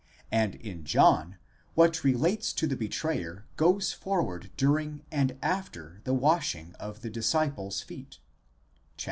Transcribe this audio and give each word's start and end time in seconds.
and 0.31 0.55
in 0.55 0.83
John 0.83 1.37
what 1.75 2.03
relates 2.03 2.53
to 2.53 2.65
the 2.65 2.75
betrayer 2.75 3.45
goes 3.55 3.91
forward 3.93 4.49
during 4.57 5.03
and 5.11 5.37
after 5.43 6.01
the 6.05 6.13
washing 6.15 6.73
of 6.79 7.01
the 7.03 7.09
disciples' 7.11 7.81
feet 7.81 8.13
(xiii. 8.93 8.99